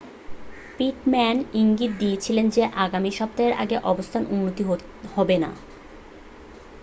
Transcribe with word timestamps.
Pitman 0.77 1.37
ইঙ্গিত 1.53 1.91
দিয়েছিলেন 1.99 2.45
যে 2.49 2.63
আগামী 2.85 3.11
সপ্তাহের 3.19 3.53
আগে 3.63 3.77
অবস্থার 3.91 4.23
উন্নতি 4.33 4.63
হবে 5.13 5.35
না 5.37 5.51